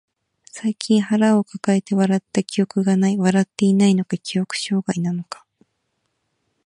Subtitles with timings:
[0.51, 3.17] 最近腹抱えて笑った記憶がない。
[3.19, 5.45] 笑っていないのか、記憶障害なのか。